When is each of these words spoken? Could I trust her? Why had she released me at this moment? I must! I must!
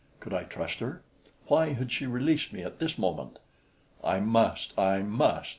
Could 0.19 0.33
I 0.33 0.45
trust 0.45 0.79
her? 0.79 1.03
Why 1.45 1.73
had 1.73 1.91
she 1.91 2.07
released 2.07 2.51
me 2.53 2.63
at 2.63 2.79
this 2.79 2.97
moment? 2.97 3.37
I 4.03 4.19
must! 4.19 4.73
I 4.75 5.03
must! 5.03 5.49